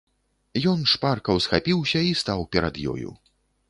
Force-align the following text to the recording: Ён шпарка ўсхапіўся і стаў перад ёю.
Ён 0.71 0.79
шпарка 0.93 1.37
ўсхапіўся 1.37 2.05
і 2.09 2.19
стаў 2.25 2.39
перад 2.57 2.85
ёю. 2.93 3.09